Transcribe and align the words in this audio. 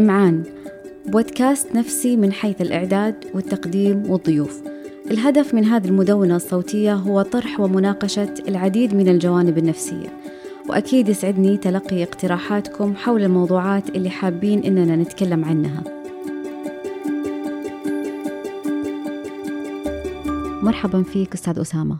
إمعان 0.00 0.42
بودكاست 1.06 1.74
نفسي 1.74 2.16
من 2.16 2.32
حيث 2.32 2.60
الإعداد 2.60 3.14
والتقديم 3.34 4.10
والضيوف. 4.10 4.62
الهدف 5.10 5.54
من 5.54 5.64
هذه 5.64 5.88
المدونة 5.88 6.36
الصوتية 6.36 6.94
هو 6.94 7.22
طرح 7.22 7.60
ومناقشة 7.60 8.34
العديد 8.48 8.94
من 8.94 9.08
الجوانب 9.08 9.58
النفسية 9.58 10.20
وأكيد 10.68 11.08
يسعدني 11.08 11.56
تلقي 11.56 12.02
اقتراحاتكم 12.02 12.94
حول 12.94 13.22
الموضوعات 13.22 13.88
اللي 13.88 14.10
حابين 14.10 14.64
إننا 14.64 14.96
نتكلم 14.96 15.44
عنها. 15.44 15.82
مرحبا 20.62 21.02
فيك 21.02 21.34
أستاذ 21.34 21.58
أسامة. 21.58 21.96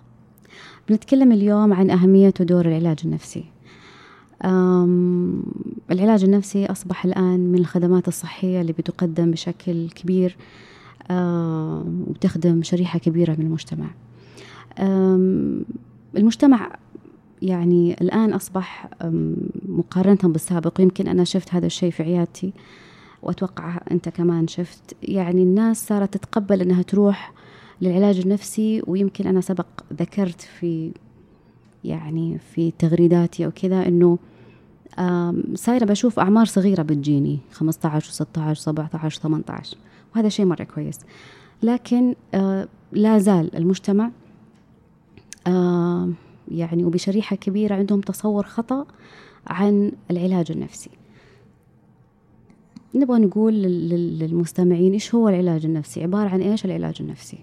بنتكلم 0.88 1.32
اليوم 1.32 1.72
عن 1.72 1.90
أهمية 1.90 2.34
ودور 2.40 2.66
العلاج 2.66 2.98
النفسي. 3.04 3.44
العلاج 5.90 6.24
النفسي 6.24 6.66
أصبح 6.66 7.04
الآن 7.04 7.40
من 7.40 7.58
الخدمات 7.58 8.08
الصحية 8.08 8.60
اللي 8.60 8.72
بتقدم 8.72 9.30
بشكل 9.30 9.88
كبير 9.88 10.36
وبتخدم 11.10 12.62
شريحة 12.62 12.98
كبيرة 12.98 13.32
من 13.38 13.46
المجتمع. 13.46 13.86
المجتمع 16.16 16.76
يعني 17.42 17.96
الآن 18.00 18.32
أصبح 18.32 18.88
مقارنة 19.68 20.32
بالسابق. 20.32 20.80
يمكن 20.80 21.08
أنا 21.08 21.24
شفت 21.24 21.54
هذا 21.54 21.66
الشيء 21.66 21.90
في 21.90 22.02
عيادتي 22.02 22.52
وأتوقع 23.22 23.80
أنت 23.90 24.08
كمان 24.08 24.48
شفت. 24.48 24.96
يعني 25.02 25.42
الناس 25.42 25.86
صارت 25.86 26.14
تتقبل 26.14 26.60
أنها 26.60 26.82
تروح 26.82 27.32
للعلاج 27.80 28.20
النفسي 28.20 28.82
ويمكن 28.86 29.26
أنا 29.26 29.40
سبق 29.40 29.66
ذكرت 29.92 30.40
في 30.40 30.92
يعني 31.84 32.38
في 32.38 32.70
تغريداتي 32.70 33.46
أو 33.46 33.50
كذا 33.50 33.88
أنه 33.88 34.18
صايرة 35.54 35.84
بشوف 35.84 36.18
أعمار 36.18 36.44
صغيرة 36.44 36.82
بتجيني 36.82 37.38
15 37.52 38.24
و16 38.24 38.52
17 38.52 39.20
18 39.20 39.76
وهذا 40.14 40.28
شيء 40.28 40.46
مرة 40.46 40.64
كويس. 40.64 40.98
لكن 41.62 42.14
آه 42.34 42.68
لا 42.92 43.18
زال 43.18 43.56
المجتمع 43.56 44.10
يعني 46.48 46.84
وبشريحة 46.84 47.36
كبيرة 47.36 47.74
عندهم 47.74 48.00
تصور 48.00 48.46
خطأ 48.46 48.86
عن 49.46 49.92
العلاج 50.10 50.52
النفسي. 50.52 50.90
نبغى 52.94 53.18
نقول 53.18 53.54
للمستمعين 53.54 54.92
إيش 54.92 55.14
هو 55.14 55.28
العلاج 55.28 55.64
النفسي؟ 55.64 56.02
عبارة 56.02 56.28
عن 56.28 56.40
إيش 56.40 56.64
العلاج 56.64 56.94
النفسي؟ 57.00 57.38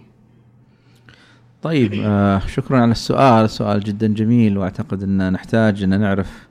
طيب 1.61 1.93
آه 1.93 2.39
شكرا 2.39 2.79
على 2.79 2.91
السؤال. 2.91 3.49
سؤال 3.49 3.79
جدا 3.79 4.07
جميل 4.07 4.57
وأعتقد 4.57 5.03
إن 5.03 5.33
نحتاج 5.33 5.83
إن 5.83 5.99
نعرف 5.99 6.46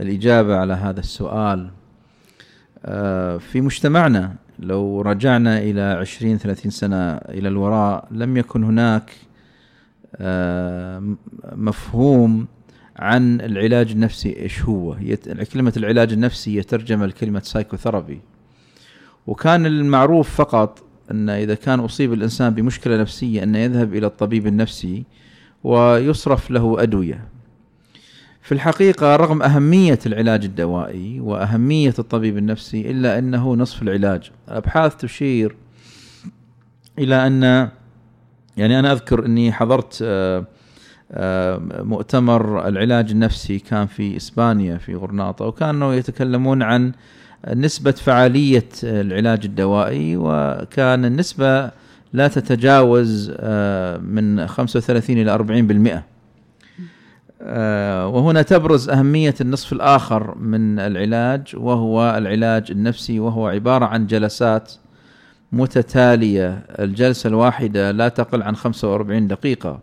الإجابة 0.00 0.56
على 0.56 0.72
هذا 0.72 1.00
السؤال. 1.00 1.70
آه 2.84 3.38
في 3.38 3.60
مجتمعنا 3.60 4.34
لو 4.58 5.00
رجعنا 5.00 5.58
إلى 5.58 5.80
20 5.82 6.38
30 6.38 6.70
سنة 6.70 7.12
إلى 7.14 7.48
الوراء 7.48 8.08
لم 8.10 8.36
يكن 8.36 8.64
هناك 8.64 9.10
آه 10.16 11.02
مفهوم 11.52 12.46
عن 12.96 13.40
العلاج 13.40 13.90
النفسي. 13.90 14.36
إيش 14.36 14.62
هو؟ 14.62 14.96
كلمة 15.52 15.72
العلاج 15.76 16.12
النفسي 16.12 16.58
هي 16.58 16.62
ترجمه 16.62 17.06
لكلمه 17.06 17.40
سايكوثيرابي 17.40 18.20
وكان 19.26 19.66
المعروف 19.66 20.34
فقط 20.34 20.82
أن 21.10 21.28
إذا 21.28 21.54
كان 21.54 21.80
أصيب 21.80 22.12
الإنسان 22.12 22.54
بمشكلة 22.54 22.96
نفسية 22.96 23.42
أن 23.42 23.54
يذهب 23.54 23.94
إلى 23.94 24.06
الطبيب 24.06 24.46
النفسي 24.46 25.04
ويصرف 25.64 26.50
له 26.50 26.82
أدوية. 26.82 27.28
في 28.48 28.54
الحقيقة 28.54 29.16
رغم 29.16 29.42
أهمية 29.42 29.98
العلاج 30.06 30.44
الدوائي 30.44 31.20
وأهمية 31.20 31.94
الطبيب 31.98 32.38
النفسي 32.38 32.90
إلا 32.90 33.18
أنه 33.18 33.54
نصف 33.54 33.82
العلاج. 33.82 34.30
الأبحاث 34.48 34.96
تشير 34.96 35.56
إلى 36.98 37.26
أن 37.26 37.42
يعني 38.56 38.78
أنا 38.78 38.92
أذكر 38.92 39.26
أني 39.26 39.52
حضرت 39.52 39.98
آه، 40.02 40.44
آه، 41.12 41.58
مؤتمر 41.82 42.68
العلاج 42.68 43.10
النفسي 43.10 43.58
كان 43.58 43.86
في 43.86 44.16
إسبانيا 44.16 44.78
في 44.78 44.94
غرناطة 44.94 45.44
وكانوا 45.44 45.94
يتكلمون 45.94 46.62
عن 46.62 46.92
نسبة 47.54 47.90
فعالية 47.90 48.68
العلاج 48.82 49.44
الدوائي 49.44 50.16
وكان 50.16 51.04
النسبة 51.04 51.70
لا 52.12 52.28
تتجاوز 52.28 53.32
آه، 53.36 53.96
من 53.96 54.46
35 54.46 55.18
إلى 55.18 55.34
40% 55.34 55.96
آه، 55.96 56.17
وهنا 57.40 58.42
تبرز 58.42 58.88
أهمية 58.88 59.34
النصف 59.40 59.72
الآخر 59.72 60.38
من 60.38 60.78
العلاج 60.78 61.52
وهو 61.56 62.14
العلاج 62.18 62.70
النفسي 62.70 63.20
وهو 63.20 63.46
عبارة 63.46 63.84
عن 63.84 64.06
جلسات 64.06 64.72
متتالية. 65.52 66.62
الجلسة 66.78 67.28
الواحدة 67.28 67.90
لا 67.90 68.08
تقل 68.08 68.42
عن 68.42 68.56
45 68.56 69.28
دقيقة. 69.28 69.80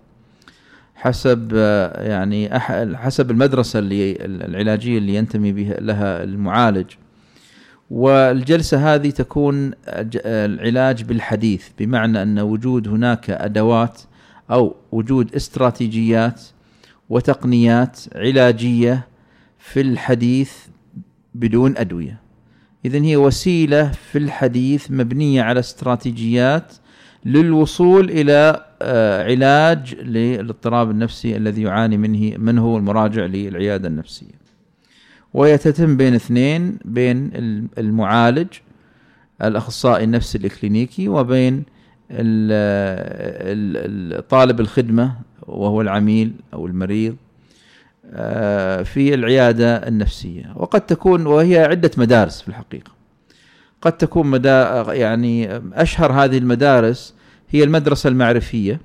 حسب 0.95 1.51
آه، 1.55 2.07
يعني 2.07 2.59
حسب 2.97 3.31
المدرسة 3.31 3.79
اللي 3.79 4.25
العلاجية 4.25 4.97
اللي 4.97 5.16
ينتمي 5.16 5.51
بها 5.51 5.79
لها 5.79 6.23
المعالج. 6.23 6.85
والجلسة 7.89 8.95
هذه 8.95 9.09
تكون 9.09 9.72
العلاج 10.25 11.03
بالحديث 11.03 11.67
بمعنى 11.79 12.22
أن 12.22 12.39
وجود 12.39 12.87
هناك 12.87 13.29
أدوات 13.29 14.01
أو 14.51 14.75
وجود 14.91 15.35
استراتيجيات 15.35 16.41
وتقنيات 17.09 17.99
علاجية 18.16 19.07
في 19.57 19.81
الحديث 19.81 20.53
بدون 21.35 21.77
أدوية. 21.77 22.19
إذن 22.85 23.03
هي 23.03 23.17
وسيلة 23.17 23.91
في 23.91 24.17
الحديث 24.17 24.91
مبنية 24.91 25.41
على 25.41 25.59
استراتيجيات 25.59 26.73
للوصول 27.25 28.09
إلى 28.09 28.66
آه، 28.81 29.23
علاج 29.23 29.95
للاضطراب 29.95 30.91
النفسي 30.91 31.38
الذي 31.38 31.61
يعاني 31.61 31.97
منه 31.97 32.38
منه 32.38 32.77
المراجع 32.77 33.25
للعيادة 33.25 33.87
النفسية. 33.87 34.45
وهي 35.33 35.57
تتم 35.57 35.97
بين 35.97 36.13
اثنين 36.13 36.79
بين 36.85 37.31
المعالج 37.77 38.47
الأخصائي 39.41 40.03
النفسي 40.03 40.37
الكلينيكي 40.37 41.07
وبين 41.07 41.63
طالب 44.29 44.59
الخدمة 44.59 45.16
وهو 45.47 45.81
العميل 45.81 46.33
أو 46.53 46.66
المريض 46.67 47.16
آه، 48.13 48.83
في 48.83 49.13
العيادة 49.13 49.75
النفسية. 49.75 50.53
وقد 50.56 50.81
تكون 50.81 51.25
وهي 51.25 51.59
عدة 51.59 51.91
مدارس 51.97 52.41
في 52.41 52.47
الحقيقة. 52.47 52.91
قد 53.81 53.91
تكون 53.91 54.28
مدا 54.28 54.85
يعني 54.89 55.61
أشهر 55.73 56.11
هذه 56.11 56.38
المدارس 56.38 57.13
هي 57.50 57.63
المدرسة 57.63 58.07
المعرفية 58.09 58.79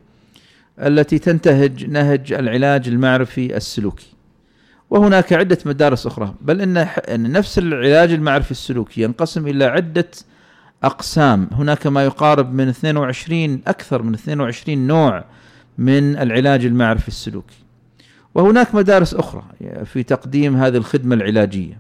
التي 0.79 1.19
تنتهج 1.19 1.85
نهج 1.91 2.33
العلاج 2.33 2.89
المعرفي 2.89 3.57
السلوكي. 3.57 4.07
وهناك 4.91 5.33
عدة 5.33 5.59
مدارس 5.67 6.07
أخرى. 6.07 6.35
بل 6.41 6.79
إن 7.09 7.33
نفس 7.33 7.59
العلاج 7.59 8.13
المعرفي 8.13 8.51
السلوكي 8.51 9.03
ينقسم 9.03 9.47
إلى 9.47 9.65
عدة 9.65 10.11
أقسام. 10.85 11.49
هناك 11.53 11.87
ما 11.87 12.05
يقارب 12.05 12.55
من 12.55 12.69
22 12.69 13.61
أكثر 13.67 14.03
من 14.03 14.15
22 14.15 14.87
نوع 14.87 15.25
من 15.81 16.17
العلاج 16.17 16.65
المعرفي 16.65 17.09
السلوكي. 17.09 17.57
وهناك 18.35 18.75
مدارس 18.75 19.15
أخرى 19.15 19.43
في 19.85 20.03
تقديم 20.03 20.57
هذه 20.57 20.77
الخدمة 20.77 21.15
العلاجية. 21.15 21.79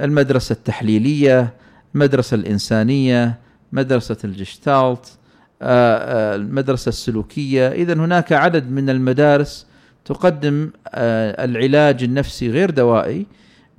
المدرسة 0.00 0.52
التحليلية 0.52 1.52
المدرسة 1.94 2.34
الإنسانية 2.34 3.38
مدرسة 3.72 4.16
الجشتالت 4.24 5.18
آه، 5.62 5.96
آه، 5.96 6.36
المدرسة 6.36 6.88
السلوكية. 6.88 7.68
إذا 7.68 7.94
هناك 7.94 8.32
عدد 8.32 8.70
من 8.70 8.90
المدارس 8.90 9.66
تقدم 10.04 10.70
آه، 10.88 11.44
العلاج 11.44 12.02
النفسي 12.02 12.50
غير 12.50 12.70
دوائي 12.70 13.26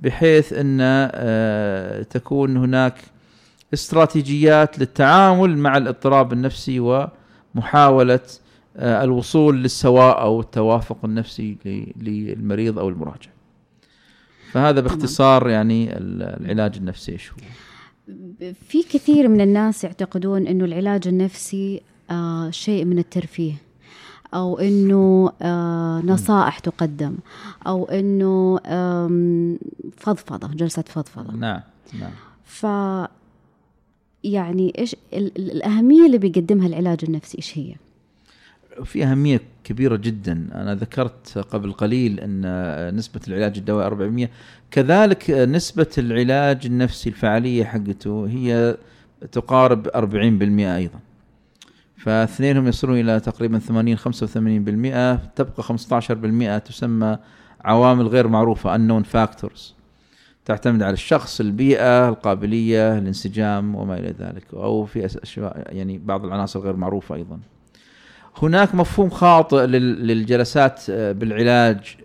بحيث 0.00 0.54
آه، 0.56 2.02
تكون 2.02 2.56
هناك 2.56 2.94
استراتيجيات 3.74 4.78
للتعامل 4.78 5.58
مع 5.58 5.76
الاضطراب 5.76 6.32
النفسي 6.32 6.80
ومحاولة 7.54 8.14
آه، 8.14 8.43
الوصول 8.76 9.62
للسواء 9.62 10.20
أو 10.20 10.40
التوافق 10.40 11.04
النفسي 11.04 11.56
للمريض 11.96 12.78
أو 12.78 12.88
المراجع. 12.88 13.30
فهذا 14.52 14.80
باختصار 14.80 15.48
يعني 15.48 15.98
العلاج 15.98 16.76
النفسي 16.76 17.18
شو 17.18 17.34
في 18.68 18.82
كثير 18.82 19.28
من 19.28 19.40
الناس 19.40 19.84
يعتقدون 19.84 20.46
إنه 20.46 20.64
العلاج 20.64 21.08
النفسي 21.08 21.80
شيء 22.50 22.84
من 22.84 22.98
الترفيه 22.98 23.54
أو 24.34 24.58
إنه 24.58 25.32
آه 25.42 26.00
نصائح 26.04 26.58
تقدم 26.58 27.16
أو 27.66 27.84
إنه 27.84 28.58
فضفضة 29.96 30.48
جلسة 30.48 30.82
فضفضة 30.82 31.36
نعم 31.36 31.60
نعم 32.00 32.12
ف 32.44 32.66
يعني 34.24 34.72
إيش 34.78 34.96
الأهمية 35.12 36.06
اللي 36.06 36.18
بيقدمها 36.18 36.66
العلاج 36.66 36.98
النفسي 37.04 37.38
إيش 37.38 37.58
هي؟ 37.58 37.74
في 38.84 39.04
أهمية 39.04 39.40
كبيرة 39.64 39.96
جدا. 39.96 40.32
أنا 40.54 40.74
ذكرت 40.74 41.38
قبل 41.38 41.72
قليل 41.72 42.20
أن 42.20 42.96
نسبة 42.96 43.20
العلاج 43.28 43.58
الدوائي 43.58 43.86
400 43.86 44.28
كذلك 44.70 45.30
نسبة 45.30 45.90
العلاج 45.98 46.66
النفسي 46.66 47.08
الفعالية 47.08 47.64
حقته 47.64 48.26
هي 48.28 48.76
تقارب 49.32 49.88
40% 49.88 49.92
أيضا. 50.76 50.98
فاثنينهم 51.96 52.68
يصلون 52.68 53.00
إلى 53.00 53.20
تقريبا 53.20 53.58
80 53.58 53.96
85% 53.98 55.18
تبقى 55.36 55.62
15% 55.62 56.62
تسمى 56.64 57.18
عوامل 57.64 58.06
غير 58.06 58.28
معروفة 58.28 58.76
unknown 58.76 59.04
factors. 59.04 59.60
تعتمد 60.44 60.82
على 60.82 60.92
الشخص 60.92 61.40
البيئة 61.40 62.08
القابلية 62.08 62.98
الانسجام 62.98 63.74
وما 63.74 63.98
إلى 63.98 64.14
ذلك. 64.18 64.44
أو 64.54 64.84
في 64.84 65.06
أشياء 65.06 65.74
يعني 65.76 65.98
بعض 65.98 66.24
العناصر 66.24 66.60
غير 66.60 66.76
معروفة 66.76 67.14
أيضا. 67.14 67.38
هناك 68.42 68.74
مفهوم 68.74 69.10
خاطئ 69.10 69.66
للجلسات 69.66 70.82
آه، 70.90 71.12
بالعلاج 71.12 71.96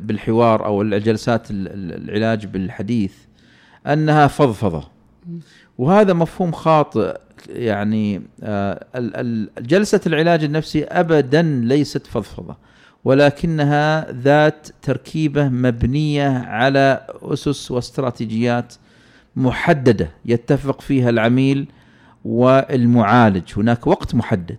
بالحوار 0.00 0.64
أو 0.64 0.82
الجلسات 0.82 1.46
العلاج 1.50 2.46
بالحديث 2.46 3.12
أنها 3.86 4.26
فضفضة. 4.26 4.88
وهذا 5.78 6.12
مفهوم 6.12 6.52
خاطئ 6.52 7.16
يعني 7.48 8.22
آه، 8.42 8.86
جلسة 9.58 10.00
العلاج 10.06 10.44
النفسي 10.44 10.84
ابدا 10.84 11.42
ليست 11.42 12.06
فضفضة 12.06 12.56
ولكنها 13.04 14.12
ذات 14.12 14.68
تركيبة 14.82 15.48
مبنية 15.48 16.28
على 16.38 17.06
أسس 17.22 17.70
واستراتيجيات 17.70 18.74
محددة 19.36 20.10
يتفق 20.24 20.80
فيها 20.80 21.10
العميل 21.10 21.68
والمعالج. 22.24 23.42
هناك 23.56 23.86
وقت 23.86 24.14
محدد. 24.14 24.58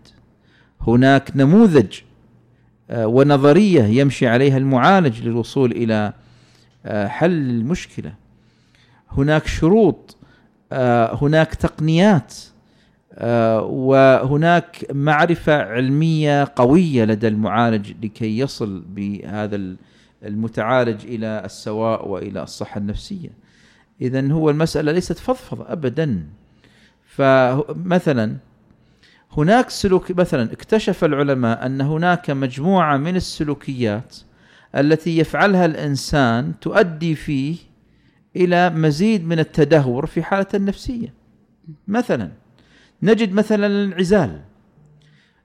هناك 0.95 1.31
نموذج 1.35 1.99
آه، 2.89 3.07
ونظرية 3.07 3.83
يمشي 3.83 4.27
عليها 4.27 4.57
المعالج 4.57 5.21
للوصول 5.21 5.71
إلى 5.71 6.13
آه، 6.85 7.07
حل 7.07 7.31
المشكلة. 7.31 8.13
هناك 9.11 9.47
شروط 9.47 10.17
آه، 10.71 11.17
هناك 11.21 11.55
تقنيات 11.55 12.33
وهناك 13.61 14.85
معرفة 14.93 15.63
علمية 15.63 16.51
قوية 16.55 17.05
لدى 17.05 17.27
المعالج 17.27 17.91
لكي 18.03 18.39
يصل 18.39 18.83
بهذا 18.89 19.75
المتعالج 20.23 21.05
إلى 21.05 21.41
السواء 21.45 22.07
وإلى 22.07 22.43
الصحة 22.43 22.77
النفسية. 22.77 23.29
اذا 24.01 24.31
هو 24.31 24.49
المسألة 24.49 24.91
ليست 24.91 25.19
فضفضة 25.19 25.65
ابدا. 25.67 26.25
فمثلا 27.05 28.35
هناك 29.37 29.69
سلوك 29.69 30.11
مثلا 30.11 30.51
اكتشف 30.51 31.03
العلماء 31.03 31.65
أن 31.65 31.81
هناك 31.81 32.29
مجموعة 32.29 32.97
من 32.97 33.15
السلوكيات 33.15 34.15
التي 34.75 35.17
يفعلها 35.17 35.65
الإنسان 35.65 36.53
تؤدي 36.61 37.15
فيه 37.15 37.55
إلى 38.35 38.69
مزيد 38.69 39.27
من 39.27 39.39
التدهور 39.39 40.05
في 40.05 40.23
حالته 40.23 40.55
النفسيه. 40.55 41.13
مثلا 41.87 42.29
نجد 43.03 43.33
مثلا 43.33 43.67
الانعزال 43.67 44.39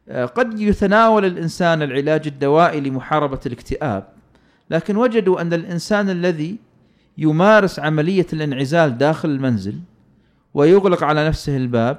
آه، 0.09 0.25
قد 0.25 0.61
يتناول 0.61 1.25
الإنسان 1.25 1.83
العلاج 1.83 2.27
الدوائي 2.27 2.81
لمحاربة 2.81 3.41
الاكتئاب 3.47 4.09
لكن 4.71 4.97
وجدوا 4.97 5.41
أن 5.41 5.53
الإنسان 5.53 6.11
الذي 6.11 6.57
يمارس 7.19 7.79
عملية 7.79 8.27
الانعزال 8.33 8.99
داخل 8.99 9.31
المنزل 9.31 9.75
ويغلق 10.55 11.05
على 11.05 11.29
نفسه 11.29 11.57
الباب 11.57 11.99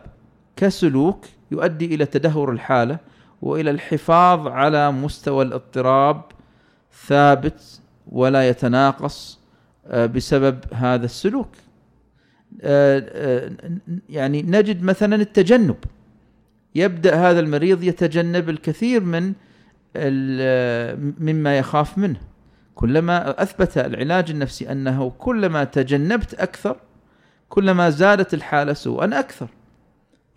كسلوك 0.56 1.26
يؤدي 1.52 1.96
إلى 1.96 2.06
تدهور 2.06 2.52
الحالة 2.52 2.98
وإلى 3.42 3.70
الحفاظ 3.70 4.48
على 4.48 4.92
مستوى 4.92 5.46
الاضطراب 5.46 6.22
ثابت 7.08 7.82
ولا 8.08 8.50
يتناقص 8.50 9.40
آه، 9.88 10.06
بسبب 10.06 10.60
هذا 10.74 11.06
السلوك. 11.06 11.50
آه، 12.62 13.06
آه، 13.10 13.52
يعني 14.10 14.42
نجد 14.42 14.84
مثلا 14.84 15.16
التجنب. 15.16 15.76
يبدأ 16.76 17.16
هذا 17.16 17.40
المريض 17.40 17.84
يتجنب 17.84 18.50
الكثير 18.50 19.04
من 19.04 19.34
مما 21.20 21.58
يخاف 21.58 21.98
منه. 21.98 22.20
كلما 22.76 23.44
أثبت 23.44 23.78
العلاج 23.78 24.32
النفسي 24.32 24.72
أنه 24.72 25.10
كلما 25.10 25.64
تجنبت 25.64 26.34
أكثر 26.34 26.78
كلما 27.50 27.90
زادت 27.90 28.34
الحالة 28.34 28.74
سوءا 28.74 29.20
أكثر. 29.20 29.48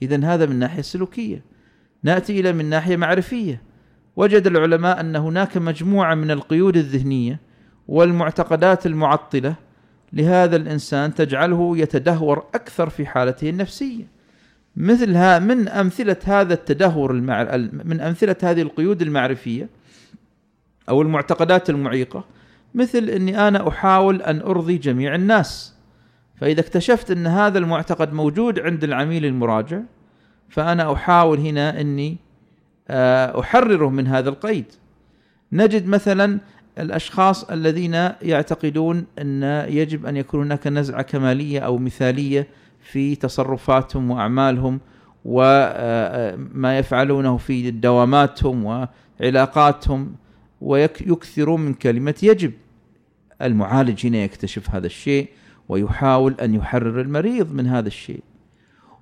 إذا 0.02 0.24
هذا 0.24 0.46
من 0.46 0.58
ناحية 0.58 0.82
سلوكية. 0.82 1.42
نأتي 2.02 2.40
إلى 2.40 2.52
من 2.52 2.64
ناحية 2.64 2.96
معرفية. 2.96 3.62
وجد 4.16 4.46
العلماء 4.46 5.00
أن 5.00 5.16
هناك 5.16 5.56
مجموعة 5.56 6.14
من 6.14 6.30
القيود 6.30 6.76
الذهنية 6.76 7.40
والمعتقدات 7.88 8.86
المعطلة 8.86 9.54
لهذا 10.12 10.56
الإنسان 10.56 11.14
تجعله 11.14 11.78
يتدهور 11.78 12.44
أكثر 12.54 12.88
في 12.88 13.06
حالته 13.06 13.50
النفسية. 13.50 14.04
مثلها 14.76 15.38
من 15.38 15.68
أمثلة 15.68 16.16
هذا 16.24 16.54
التدهور 16.54 17.10
المع... 17.10 17.56
من 17.72 18.00
أمثلة 18.00 18.36
هذه 18.42 18.62
القيود 18.62 19.02
المعرفية 19.02 19.68
أو 20.88 21.02
المعتقدات 21.02 21.70
المعيقة 21.70 22.24
مثل 22.74 23.04
أني 23.04 23.48
أنا 23.48 23.68
أحاول 23.68 24.22
أن 24.22 24.40
أرضي 24.40 24.78
جميع 24.78 25.14
الناس. 25.14 25.77
فإذا 26.40 26.60
اكتشفت 26.60 27.10
أن 27.10 27.26
هذا 27.26 27.58
المعتقد 27.58 28.12
موجود 28.12 28.60
عند 28.60 28.84
العميل 28.84 29.24
المراجع 29.24 29.80
فأنا 30.48 30.92
أحاول 30.92 31.38
هنا 31.38 31.80
أني 31.80 32.16
آه، 32.90 33.40
أحرره 33.40 33.90
من 33.90 34.06
هذا 34.06 34.28
القيد. 34.28 34.64
نجد 35.52 35.86
مثلا 35.86 36.38
الأشخاص 36.78 37.44
الذين 37.44 37.94
يعتقدون 38.22 39.06
أن 39.18 39.42
يجب 39.68 40.06
أن 40.06 40.16
يكون 40.16 40.44
هناك 40.44 40.66
نزعة 40.66 41.02
كمالية 41.02 41.60
أو 41.60 41.78
مثالية 41.78 42.48
في 42.80 43.16
تصرفاتهم 43.16 44.10
وأعمالهم 44.10 44.80
وما 45.24 46.68
آه، 46.68 46.78
يفعلونه 46.78 47.36
في 47.36 47.70
دواماتهم 47.70 48.88
وعلاقاتهم 49.20 50.14
ويكثرون 50.60 51.60
من 51.60 51.74
كلمة 51.74 52.14
يجب. 52.22 52.52
المعالج 53.42 54.06
هنا 54.06 54.18
يكتشف 54.18 54.70
هذا 54.70 54.86
الشيء. 54.86 55.28
ويحاول 55.68 56.34
أن 56.42 56.54
يحرر 56.54 57.00
المريض 57.00 57.52
من 57.52 57.66
هذا 57.66 57.88
الشيء. 57.88 58.22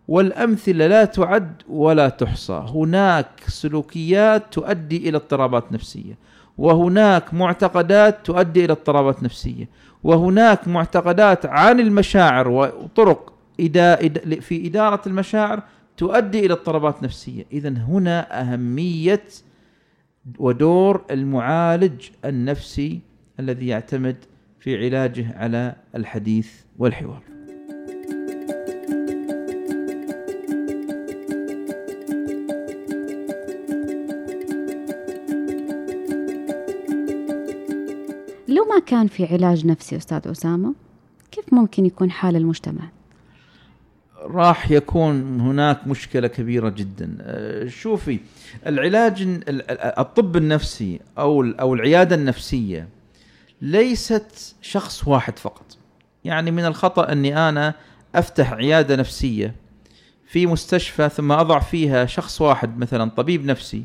والأمثلة 0.08 0.86
لا 0.86 1.04
تعد 1.04 1.62
ولا 1.68 2.08
تحصى. 2.08 2.66
هناك 2.74 3.28
سلوكيات 3.48 4.42
تؤدي 4.52 5.08
إلى 5.08 5.16
اضطرابات 5.16 5.72
نفسية. 5.72 6.18
وهناك 6.58 7.34
معتقدات 7.34 8.26
تؤدي 8.26 8.64
إلى 8.64 8.72
اضطرابات 8.72 9.22
نفسية. 9.22 9.68
وهناك 10.04 10.68
معتقدات 10.68 11.46
عن 11.46 11.80
المشاعر 11.80 12.48
وطرق 12.48 13.32
في 14.40 14.66
إدارة 14.66 15.00
المشاعر 15.06 15.62
تؤدي 15.96 16.46
إلى 16.46 16.52
اضطرابات 16.52 17.02
نفسية. 17.02 17.44
اذا 17.52 17.68
هنا 17.68 18.40
أهمية 18.40 19.24
ودور 20.38 21.04
المعالج 21.10 22.08
النفسي 22.24 23.00
الذي 23.40 23.66
يعتمد 23.66 24.16
في 24.60 24.84
علاجه 24.84 25.38
على 25.38 25.76
الحديث 25.94 26.50
والحوار. 26.78 27.22
لو 38.48 38.64
ما 38.64 38.78
كان 38.86 39.06
في 39.06 39.24
علاج 39.24 39.66
نفسي 39.66 39.96
أستاذ 39.96 40.28
أسامة 40.30 40.74
كيف 41.30 41.54
ممكن 41.54 41.86
يكون 41.86 42.10
حال 42.10 42.36
المجتمع؟ 42.36 42.88
راح 44.22 44.70
يكون 44.70 45.40
هناك 45.40 45.86
مشكلة 45.86 46.28
كبيرة 46.28 46.68
جدا. 46.68 47.16
أه، 47.20 47.68
شوفي 47.68 48.20
العلاج 48.66 49.28
الطب 49.98 50.36
النفسي 50.36 51.00
أو 51.18 51.42
أو 51.42 51.74
العيادة 51.74 52.16
النفسية 52.16 52.88
ليست 53.60 54.56
شخص 54.62 55.08
واحد 55.08 55.38
فقط. 55.38 55.78
يعني 56.24 56.50
من 56.50 56.64
الخطأ 56.64 57.12
أني 57.12 57.48
أنا 57.48 57.74
أفتح 58.14 58.52
عيادة 58.52 58.96
نفسية 58.96 59.54
في 60.26 60.46
مستشفى 60.46 61.08
ثم 61.08 61.32
أضع 61.32 61.58
فيها 61.58 62.06
شخص 62.06 62.40
واحد 62.40 62.78
مثلا 62.78 63.10
طبيب 63.10 63.44
نفسي 63.44 63.84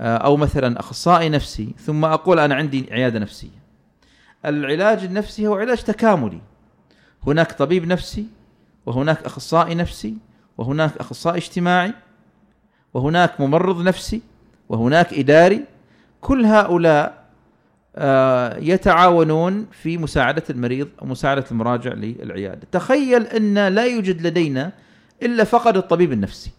آه، 0.00 0.16
أو 0.16 0.36
مثلا 0.36 0.80
أخصائي 0.80 1.28
نفسي 1.28 1.74
ثم 1.78 2.04
أقول 2.04 2.38
أنا 2.38 2.54
عندي 2.54 2.88
عيادة 2.90 3.18
نفسية. 3.18 3.58
العلاج 4.44 5.04
النفسي 5.04 5.46
هو 5.46 5.54
علاج 5.54 5.82
تكاملي. 5.82 6.40
هناك 7.26 7.52
طبيب 7.52 7.86
نفسي 7.86 8.26
وهناك 8.86 9.24
أخصائي 9.24 9.74
نفسي 9.74 10.16
وهناك 10.58 10.96
أخصائي 10.96 11.38
اجتماعي 11.38 11.92
وهناك 12.94 13.40
ممرض 13.40 13.82
نفسي 13.82 14.22
وهناك 14.68 15.14
إداري. 15.14 15.64
كل 16.20 16.44
هؤلاء 16.44 17.27
يتعاونون 18.58 19.66
في 19.82 19.98
مساعدة 19.98 20.42
المريض 20.50 20.88
أو 21.02 21.06
مساعدة 21.06 21.44
المراجع 21.50 21.92
للعيادة. 21.92 22.60
تخيل 22.72 23.22
أن 23.22 23.68
لا 23.68 23.84
يوجد 23.84 24.26
لدينا 24.26 24.72
إلا 25.22 25.44
فقط 25.44 25.76
الطبيب 25.76 26.12
النفسي. 26.12 26.50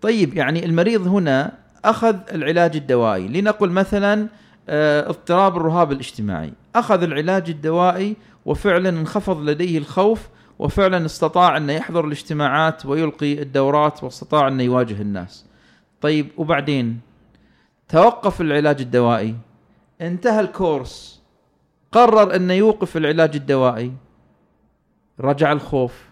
طيب 0.00 0.34
يعني 0.34 0.64
المريض 0.64 1.06
هنا 1.06 1.52
أخذ 1.84 2.16
العلاج 2.32 2.76
الدوائي. 2.76 3.28
لنقل 3.28 3.70
مثلا 3.70 4.28
آه، 4.68 5.08
اضطراب 5.08 5.56
الرهاب 5.56 5.92
الاجتماعي. 5.92 6.52
أخذ 6.76 7.02
العلاج 7.02 7.50
الدوائي 7.50 8.16
وفعلا 8.44 8.88
انخفض 8.88 9.40
لديه 9.40 9.78
الخوف 9.78 10.28
وفعلا 10.58 11.06
استطاع 11.06 11.56
أن 11.56 11.70
يحضر 11.70 12.04
الاجتماعات 12.04 12.86
ويلقي 12.86 13.42
الدورات 13.42 14.04
واستطاع 14.04 14.48
أن 14.48 14.60
يواجه 14.60 15.02
الناس. 15.02 15.46
طيب 16.00 16.28
وبعدين؟ 16.36 17.00
توقف 17.88 18.40
العلاج 18.40 18.80
الدوائي. 18.80 19.34
انتهى 20.00 20.40
الكورس. 20.40 21.22
قرر 21.92 22.36
أن 22.36 22.50
يوقف 22.50 22.96
العلاج 22.96 23.36
الدوائي. 23.36 23.92
رجع 25.20 25.52
الخوف. 25.52 26.04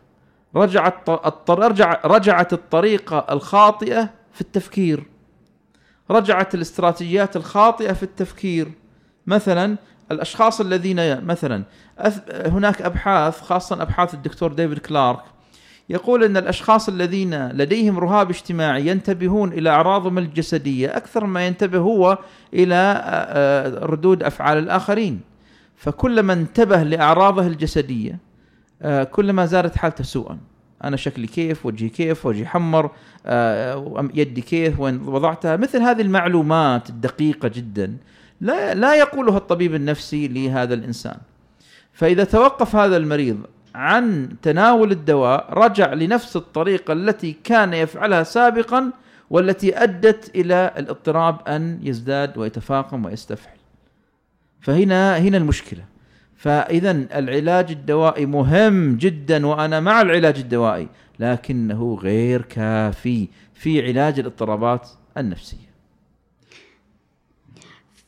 رجعت 0.57 1.11
رجع 1.51 2.01
رجعت 2.05 2.53
الطريقة 2.53 3.27
الخاطئة 3.31 4.11
في 4.33 4.41
التفكير. 4.41 5.05
رجعت 6.11 6.55
الاستراتيجيات 6.55 7.37
الخاطئة 7.37 7.93
في 7.93 8.03
التفكير. 8.03 8.73
مثلا 9.27 9.77
الأشخاص 10.11 10.61
الذين 10.61 11.25
مثلا 11.25 11.65
هناك 12.31 12.83
أبحاث 12.83 13.41
خاصه 13.41 13.83
أبحاث 13.83 14.15
الدكتور 14.15 14.53
ديفيد 14.53 14.79
كلارك 14.79 15.23
يقول 15.91 16.25
إن 16.25 16.37
الأشخاص 16.37 16.89
الذين 16.89 17.49
لديهم 17.49 17.99
رهاب 17.99 18.31
اجتماعي 18.31 18.87
ينتبهون 18.87 19.53
إلى 19.53 19.71
أعراضهم 19.71 20.19
الجسدية 20.19 20.97
أكثر 20.97 21.27
ما 21.27 21.47
ينتبه 21.47 21.79
هو 21.79 22.19
إلى 22.55 23.79
ردود 23.83 24.23
أفعال 24.23 24.59
الآخرين. 24.59 25.21
فكلما 25.77 26.33
انتبه 26.33 26.83
لأعراضه 26.83 27.47
الجسدية 27.47 28.19
كلما 29.11 29.47
زادت 29.47 29.77
حالته 29.77 30.05
سوءا. 30.05 30.39
أنا 30.85 30.97
شكلي 30.97 31.27
كيف؟ 31.27 31.67
وجهي 31.67 31.89
كيف؟ 31.89 32.27
وجهي 32.27 32.47
حمر؟ 32.47 32.91
يدي 34.15 34.41
كيف؟ 34.41 34.81
وين 34.81 35.01
وضعتها؟ 35.01 35.57
مثل 35.57 35.83
هذه 35.83 36.03
المعلومات 36.03 36.91
الدقيقة 36.91 37.49
جدا 37.49 37.97
لا 38.41 38.75
لا 38.75 38.95
يقولها 38.95 39.37
الطبيب 39.37 39.75
النفسي 39.75 40.29
لهذا 40.29 40.75
الإنسان. 40.75 41.17
فإذا 41.93 42.25
توقف 42.25 42.77
هذا 42.77 42.97
المريض 42.97 43.39
عن 43.75 44.29
تناول 44.43 44.93
الدواء 44.93 45.53
رجع 45.53 45.93
لنفس 45.93 46.37
الطريقة 46.37 46.93
التي 46.93 47.37
كان 47.45 47.75
يفعلها 47.75 48.23
سابقا 48.23 48.93
والتي 49.31 49.83
أدت 49.83 50.31
إلى 50.35 50.73
الاضطراب 50.79 51.49
أن 51.49 51.81
يزداد 51.83 52.39
ويتفاقم 52.39 53.05
ويستفحل. 53.05 53.59
فهنا 54.61 55.19
هنا 55.19 55.37
المشكلة. 55.37 55.85
فاذا 56.37 56.91
العلاج 56.91 57.71
الدوائي 57.71 58.27
مهم 58.27 58.97
جدا 58.97 59.47
وأنا 59.47 59.81
مع 59.81 60.01
العلاج 60.01 60.39
الدوائي 60.39 60.89
لكنه 61.19 61.99
غير 62.03 62.43
كافي 62.43 63.29
في 63.55 63.87
علاج 63.87 64.19
الاضطرابات 64.19 64.89
النفسية. 65.17 65.68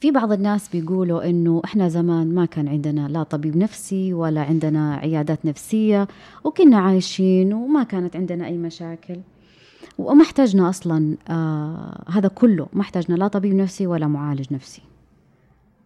في 0.00 0.10
بعض 0.10 0.32
الناس 0.32 0.68
بيقولوا 0.68 1.30
إنه 1.30 1.62
إحنا 1.64 1.88
زمان 1.88 2.34
ما 2.34 2.44
كان 2.44 2.68
عندنا 2.68 3.08
لا 3.08 3.22
طبيب 3.22 3.56
نفسي 3.56 4.14
ولا 4.14 4.40
عندنا 4.42 4.94
عيادات 4.94 5.44
نفسية 5.44 6.08
وكنا 6.44 6.78
عايشين 6.78 7.52
وما 7.52 7.82
كانت 7.82 8.16
عندنا 8.16 8.46
أي 8.46 8.58
مشاكل 8.58 9.16
وما 9.98 10.22
احتاجنا 10.22 10.68
أصلا 10.68 11.16
آه 11.28 12.04
هذا 12.08 12.28
كله 12.28 12.66
ما 12.72 12.80
احتاجنا 12.80 13.16
لا 13.16 13.28
طبيب 13.28 13.54
نفسي 13.54 13.86
ولا 13.86 14.06
معالج 14.06 14.46
نفسي 14.50 14.82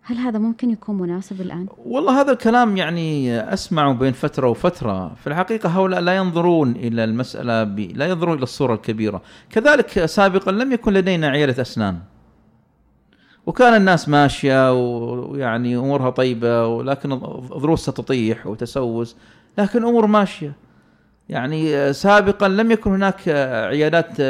هل 0.03 0.17
هذا 0.17 0.39
ممكن 0.39 0.71
يكون 0.71 0.99
مناسب 0.99 1.41
الآن؟ 1.41 1.67
والله 1.87 2.21
هذا 2.21 2.33
الكلام 2.33 2.77
يعني 2.77 3.41
أسمعه 3.41 3.93
بين 3.93 4.13
فترة 4.13 4.49
وفترة، 4.49 5.15
في 5.15 5.27
الحقيقة 5.27 5.69
هؤلاء 5.69 6.01
لا 6.01 6.17
ينظرون 6.17 6.71
إلى 6.71 7.05
المسألة 7.05 7.65
ب... 7.65 7.79
لا 7.79 8.07
ينظرون 8.07 8.35
إلى 8.35 8.43
الصورة 8.43 8.75
الكبيرة، 8.75 9.23
كذلك 9.51 10.05
سابقا 10.05 10.53
لم 10.53 10.73
يكن 10.73 10.93
لدينا 10.93 11.29
عيادة 11.29 11.63
أسنان. 11.63 11.99
وكان 13.47 13.75
الناس 13.75 14.09
ماشية 14.09 14.73
ويعني 14.73 15.77
أمورها 15.77 16.11
طيبة 16.11 16.67
ولكن 16.67 17.19
ضروسها 17.59 17.93
تطيح 17.93 18.47
وتسوس 18.47 19.17
لكن 19.59 19.85
أمور 19.85 20.07
ماشية. 20.07 20.53
يعني 21.29 21.93
سابقا 21.93 22.49
لم 22.49 22.71
يكن 22.71 22.91
هناك 22.91 23.29
عيادات 23.69 24.21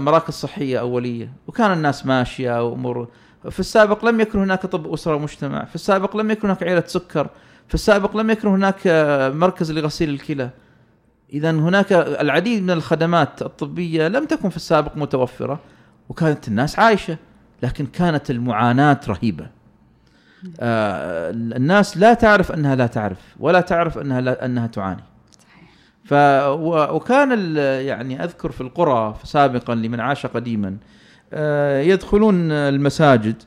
مراكز 0.00 0.34
صحية 0.34 0.80
أولية 0.80 1.32
وكان 1.46 1.72
الناس 1.72 2.06
ماشية 2.06 2.68
وأمور. 2.68 3.08
في 3.50 3.60
السابق 3.60 4.04
لم 4.04 4.20
يكن 4.20 4.38
هناك 4.38 4.66
طب 4.66 4.92
أسرة 4.92 5.14
ومجتمع 5.14 5.64
في 5.64 5.74
السابق 5.74 6.16
لم 6.16 6.30
يكن 6.30 6.48
هناك 6.48 6.62
عيادة 6.62 6.86
سكر 6.86 7.28
في 7.68 7.74
السابق 7.74 8.16
لم 8.16 8.30
يكن 8.30 8.48
هناك 8.48 8.80
مركز 9.34 9.72
لغسيل 9.72 10.10
الكلى. 10.10 10.50
اذا 11.32 11.50
هناك 11.50 11.92
العديد 11.92 12.62
من 12.62 12.70
الخدمات 12.70 13.42
الطبية 13.42 14.08
لم 14.08 14.24
تكن 14.24 14.48
في 14.48 14.56
السابق 14.56 14.96
متوفرة 14.96 15.60
وكانت 16.08 16.48
الناس 16.48 16.78
عايشة. 16.78 17.16
لكن 17.62 17.86
كانت 17.86 18.30
المعاناة 18.30 19.00
رهيبة. 19.08 19.46
آه 20.60 21.30
الناس 21.30 21.96
لا 21.96 22.14
تعرف 22.14 22.52
أنها 22.52 22.74
لا 22.74 22.86
تعرف 22.86 23.18
ولا 23.40 23.60
تعرف 23.60 23.98
أنها 23.98 24.20
لا 24.20 24.44
أنها 24.44 24.66
تعاني. 24.66 25.02
ف 26.04 26.14
وكان 26.90 27.56
يعني 27.86 28.24
أذكر 28.24 28.50
في 28.50 28.60
القرى 28.60 29.16
سابقا 29.24 29.74
لمن 29.74 30.00
عاش 30.00 30.26
قديما 30.26 30.76
آه 31.32 31.80
يدخلون 31.80 32.52
المساجد 32.52 33.42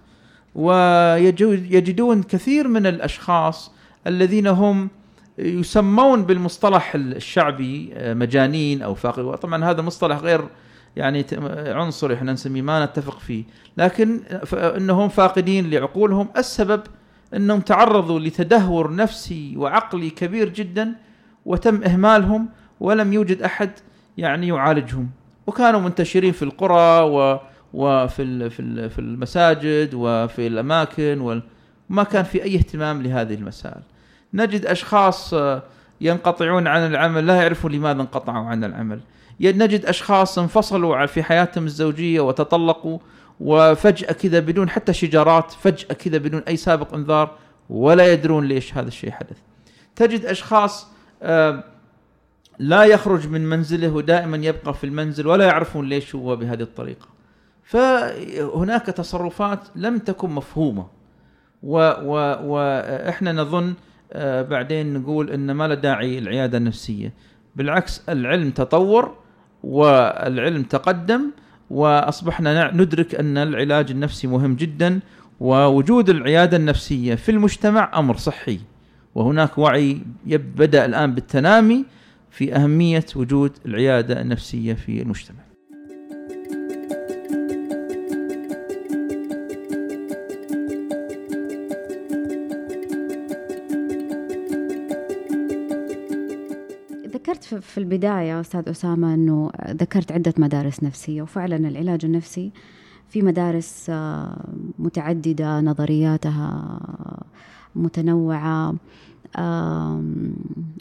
ويجدون 0.55 2.23
كثير 2.23 2.67
من 2.67 2.87
الأشخاص 2.87 3.71
الذين 4.07 4.47
هم 4.47 4.89
يسمون 5.37 6.23
بالمصطلح 6.23 6.95
الشعبي 6.95 7.93
آه، 7.93 8.13
مجانين 8.13 8.81
أو 8.81 8.95
فاقد 8.95 9.37
طبعا 9.37 9.65
هذا 9.65 9.81
مصطلح 9.81 10.17
غير 10.17 10.47
يعني 10.95 11.25
عنصري 11.67 12.13
إحنا 12.13 12.33
نسميه 12.33 12.61
ما 12.61 12.85
نتفق 12.85 13.19
فيه. 13.19 13.43
لكن 13.77 14.19
انهم 14.53 15.09
فاقدين 15.09 15.69
لعقولهم. 15.69 16.29
السبب 16.37 16.81
انهم 17.35 17.59
تعرضوا 17.59 18.19
لتدهور 18.19 18.95
نفسي 18.95 19.57
وعقلي 19.57 20.09
كبير 20.09 20.49
جدا 20.49 20.93
وتم 21.45 21.83
إهمالهم 21.83 22.49
ولم 22.79 23.13
يوجد 23.13 23.41
أحد 23.41 23.69
يعني 24.17 24.47
يعالجهم. 24.47 25.09
وكانوا 25.47 25.79
منتشرين 25.79 26.31
في 26.31 26.43
القرى 26.43 27.01
و 27.01 27.39
وفي 27.73 28.49
في 28.89 28.99
المساجد 28.99 29.89
وفي 29.93 30.47
الأماكن 30.47 31.21
وما 31.89 32.03
كان 32.03 32.23
في 32.23 32.43
أي 32.43 32.55
اهتمام 32.55 33.01
لهذه 33.01 33.33
المسائل. 33.33 33.81
نجد 34.33 34.65
أشخاص 34.65 35.33
ينقطعون 36.01 36.67
عن 36.67 36.87
العمل 36.87 37.27
لا 37.27 37.35
يعرفون 37.35 37.71
لماذا 37.71 38.01
انقطعوا 38.01 38.45
عن 38.45 38.63
العمل. 38.63 38.99
نجد 39.41 39.85
أشخاص 39.85 40.39
انفصلوا 40.39 41.05
في 41.05 41.23
حياتهم 41.23 41.65
الزوجية 41.65 42.19
وتطلقوا 42.19 42.99
وفجأة 43.39 44.13
كذا 44.13 44.39
بدون 44.39 44.69
حتى 44.69 44.93
شجارات 44.93 45.51
فجأة 45.51 45.93
كذا 45.93 46.17
بدون 46.17 46.43
أي 46.47 46.57
سابق 46.57 46.93
انذار 46.93 47.37
ولا 47.69 48.13
يدرون 48.13 48.45
ليش 48.45 48.77
هذا 48.77 48.87
الشيء 48.87 49.11
حدث. 49.11 49.37
تجد 49.95 50.25
أشخاص 50.25 50.87
لا 52.59 52.83
يخرج 52.83 53.27
من 53.27 53.49
منزله 53.49 53.89
ودائما 53.89 54.37
يبقى 54.37 54.73
في 54.73 54.83
المنزل 54.83 55.27
ولا 55.27 55.45
يعرفون 55.45 55.89
ليش 55.89 56.15
هو 56.15 56.35
بهذه 56.35 56.61
الطريقة. 56.61 57.07
فهناك 57.63 58.85
تصرفات 58.85 59.59
لم 59.75 59.97
تكن 59.97 60.29
مفهومة. 60.29 60.87
وإحنا 61.63 63.31
نظن 63.31 63.73
آه، 64.13 64.41
بعدين 64.41 64.93
نقول 64.93 65.29
إن 65.31 65.51
ما 65.51 65.67
له 65.67 65.75
داعي 65.75 66.17
العيادة 66.17 66.57
النفسية. 66.57 67.13
بالعكس 67.55 68.09
العلم 68.09 68.51
تطور 68.51 69.15
والعلم 69.65 70.63
تقدم 70.63 71.21
وأصبحنا 71.69 72.71
ندرك 72.71 73.15
أن 73.15 73.37
العلاج 73.37 73.91
النفسي 73.91 74.27
مهم 74.27 74.55
جدا 74.55 74.99
ووجود 75.39 76.09
العيادة 76.09 76.57
النفسية 76.57 77.15
في 77.15 77.31
المجتمع 77.31 77.91
أمر 77.99 78.17
صحي 78.17 78.59
وهناك 79.15 79.57
وعي 79.57 80.01
بدأ 80.25 80.85
الآن 80.85 81.15
بالتنامي 81.15 81.85
في 82.31 82.55
أهمية 82.55 83.05
وجود 83.15 83.51
العيادة 83.65 84.21
النفسية 84.21 84.73
في 84.73 85.01
المجتمع. 85.01 85.44
ذكرت 97.25 97.43
في 97.43 97.77
البداية 97.77 98.39
أستاذ 98.39 98.69
أسامة 98.69 99.13
أنه 99.13 99.51
ذكرت 99.69 100.11
عدة 100.11 100.33
مدارس 100.37 100.83
نفسية 100.83 101.21
وفعلا 101.21 101.55
العلاج 101.55 102.05
النفسي 102.05 102.51
في 103.09 103.21
مدارس 103.21 103.85
آه، 103.89 104.45
متعددة 104.79 105.61
نظرياتها 105.61 106.79
متنوعة 107.75 108.75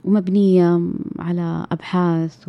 ومبنية 0.04 0.80
على 1.18 1.66
أبحاث 1.72 2.48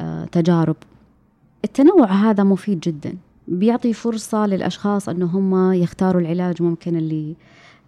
وتجارب 0.00 0.76
آه، 0.80 1.64
التنوع 1.64 2.12
هذا 2.12 2.44
مفيد 2.44 2.80
جدا 2.80 3.14
بيعطي 3.48 3.92
فرصة 3.92 4.46
للأشخاص 4.46 5.08
أنه 5.08 5.26
هم 5.26 5.72
يختاروا 5.72 6.20
العلاج 6.20 6.62
ممكن 6.62 6.96
اللي 6.96 7.36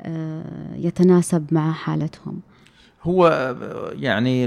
آه، 0.01 0.77
يتناسب 0.77 1.47
مع 1.53 1.73
حالتهم. 1.73 2.41
هو 3.07 3.55
يعني 3.93 4.47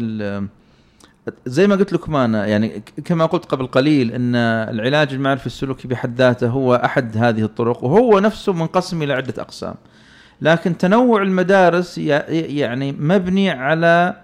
زي 1.46 1.68
ما 1.68 1.76
قلت 1.76 1.94
لكم 1.94 2.16
أنا 2.16 2.46
يعني 2.46 2.84
كما 3.06 3.26
قلت 3.26 3.46
قبل 3.46 3.68
قليل 3.68 4.12
إن 4.12 4.36
العلاج 4.36 5.14
المعرفي 5.14 5.46
السلوكي 5.46 5.88
بحد 5.88 6.16
ذاته 6.16 6.48
هو 6.48 6.76
أحد 6.76 7.18
هذه 7.18 7.44
الطرق 7.44 7.84
وهو 7.84 8.20
نفسه 8.20 8.54
منقسم 8.54 9.04
إلى 9.04 9.14
عدة 9.14 9.42
أقسام. 9.42 9.76
لكن 10.42 10.78
تنوع 10.78 11.22
المدارس 11.22 11.98
يعني 11.98 12.92
مبني 12.92 13.50
على 13.50 14.16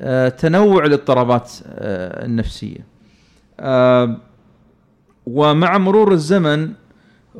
آه، 0.00 0.28
تنوع 0.28 0.84
الاضطرابات 0.84 1.52
آه، 1.66 2.24
النفسية. 2.24 2.86
ومع 5.26 5.78
مرور 5.78 6.12
الزمن 6.12 6.72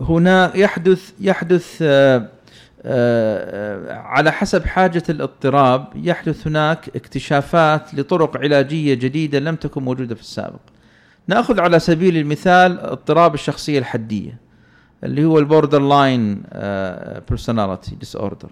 هنا 0.00 0.56
يحدث 0.56 1.12
يحدث 1.20 1.78
آه، 1.82 2.28
على 3.88 4.32
حسب 4.32 4.66
حاجة 4.66 5.02
الاضطراب 5.08 5.86
يحدث 5.94 6.46
هناك 6.46 6.96
اكتشافات 6.96 7.94
لطرق 7.94 8.36
علاجية 8.36 8.94
جديدة 8.94 9.38
لم 9.38 9.56
تكن 9.56 9.82
موجودة 9.82 10.14
في 10.14 10.20
السابق. 10.20 10.60
نأخذ 11.26 11.60
على 11.60 11.78
سبيل 11.78 12.16
المثال 12.16 12.80
اضطراب 12.80 13.34
الشخصية 13.34 13.78
الحدية 13.78 14.38
اللي 15.04 15.24
هو 15.24 15.38
ال 15.38 15.42
borderline 15.42 15.82
personality 15.82 17.94
disorder 17.94 18.50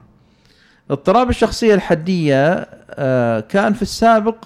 اضطراب 0.90 1.30
الشخصية 1.30 1.74
الحدية 1.74 2.66
آه، 2.90 3.40
كان 3.40 3.72
في 3.72 3.82
السابق 3.82 4.44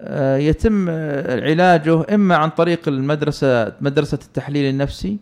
آه، 0.00 0.36
يتم 0.36 0.90
علاجه 1.28 2.14
إما 2.14 2.36
عن 2.36 2.50
طريق 2.50 2.88
المدرسة 2.88 3.72
مدرسة 3.80 4.18
التحليل 4.26 4.70
النفسي 4.70 5.18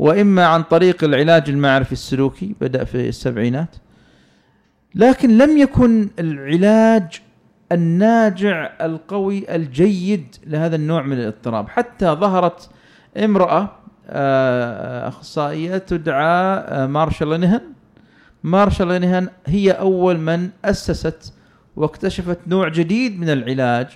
وإما 0.00 0.46
عن 0.46 0.62
طريق 0.62 1.04
العلاج 1.04 1.50
المعرفي 1.50 1.92
السلوكي 1.92 2.54
بدأ 2.60 2.84
في 2.84 3.08
السبعينات 3.08 3.76
لكن 4.94 5.38
لم 5.38 5.58
يكن 5.58 6.08
العلاج 6.18 7.20
الناجع 7.72 8.72
القوي 8.80 9.54
الجيد 9.56 10.36
لهذا 10.46 10.76
النوع 10.76 11.02
من 11.02 11.18
الاضطراب. 11.18 11.68
حتى 11.68 12.06
ظهرت 12.06 12.70
امرأة 13.16 13.70
آه، 14.08 15.08
أخصائية 15.08 15.78
تدعى 15.78 16.58
آه، 16.58 16.86
مارشال 16.86 17.40
نهن 17.40 17.60
مارشال 18.42 19.00
نهن 19.00 19.28
هي 19.46 19.70
أول 19.70 20.18
من 20.18 20.50
أسست 20.64 21.32
واكتشفت 21.76 22.38
نوع 22.46 22.68
جديد 22.68 23.20
من 23.20 23.30
العلاج 23.30 23.86